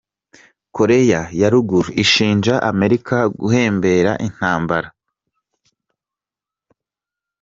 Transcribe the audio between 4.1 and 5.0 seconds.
intambara.